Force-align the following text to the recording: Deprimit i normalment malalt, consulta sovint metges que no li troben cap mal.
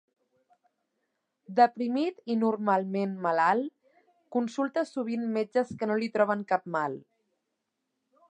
Deprimit 1.59 2.23
i 2.35 2.37
normalment 2.43 3.13
malalt, 3.27 3.69
consulta 4.37 4.85
sovint 4.95 5.29
metges 5.37 5.75
que 5.83 5.91
no 5.91 5.99
li 6.05 6.11
troben 6.17 6.45
cap 6.53 6.65
mal. 6.77 6.97